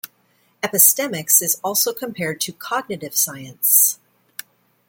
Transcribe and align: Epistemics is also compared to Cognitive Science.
Epistemics 0.63 1.43
is 1.43 1.59
also 1.63 1.93
compared 1.93 2.41
to 2.41 2.51
Cognitive 2.51 3.15
Science. 3.15 3.99